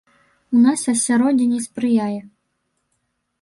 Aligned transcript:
У 0.55 0.61
нас 0.61 0.85
асяроддзе 0.93 1.47
не 1.51 1.61
спрыяе. 1.67 2.17